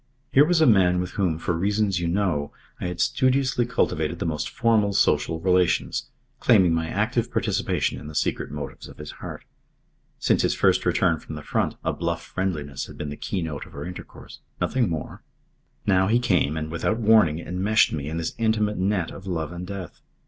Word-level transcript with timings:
Here 0.31 0.45
was 0.45 0.61
a 0.61 0.65
man 0.65 0.99
with 0.99 1.11
whom, 1.11 1.37
for 1.37 1.53
reasons 1.53 1.99
you 1.99 2.07
know, 2.07 2.51
I 2.79 2.87
had 2.87 2.99
studiously 2.99 3.67
cultivated 3.67 4.17
the 4.17 4.25
most 4.25 4.49
formal 4.49 4.93
social 4.93 5.39
relations, 5.39 6.09
claiming 6.39 6.73
my 6.73 6.89
active 6.89 7.31
participation 7.31 7.99
in 7.99 8.07
the 8.07 8.15
secret 8.15 8.49
motives 8.49 8.87
of 8.87 8.97
his 8.97 9.11
heart. 9.21 9.45
Since 10.17 10.41
his 10.41 10.55
first 10.55 10.87
return 10.87 11.19
from 11.19 11.35
the 11.35 11.43
front 11.43 11.75
a 11.83 11.93
bluff 11.93 12.23
friendliness 12.23 12.87
had 12.87 12.97
been 12.97 13.09
the 13.09 13.15
keynote 13.15 13.67
of 13.67 13.75
our 13.75 13.85
intercourse. 13.85 14.39
Nothing 14.59 14.89
more. 14.89 15.21
Now 15.85 16.07
he 16.07 16.17
came 16.17 16.57
and 16.57 16.71
without 16.71 16.97
warning 16.97 17.37
enmeshed 17.37 17.93
me 17.93 18.09
in 18.09 18.17
this 18.17 18.33
intimate 18.39 18.79
net 18.79 19.11
of 19.11 19.27
love 19.27 19.51
and 19.51 19.67
death. 19.67 20.01